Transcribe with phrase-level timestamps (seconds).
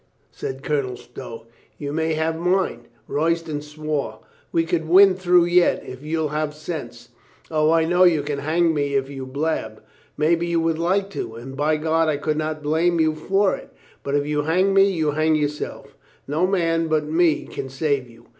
[0.31, 1.45] said Colonel Stow.
[1.77, 4.21] "You may have mine." Royston swore.
[4.51, 7.09] "We can win through yet, if you'll have sense.
[7.51, 9.83] O, I know you can hang me if you blab.
[10.17, 13.69] Maybe you would like to, and by God, I could not blame you for it.
[14.01, 15.95] But if you hang me, you hang yourself.
[16.27, 18.25] No man but me can save you."